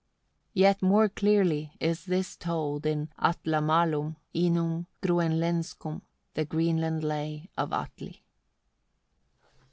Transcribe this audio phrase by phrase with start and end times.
[0.55, 6.01] Yet more clearly is this told in "Atlamalum inum Groenlenzkum"
[6.33, 8.23] (the Groenland lay of Atli).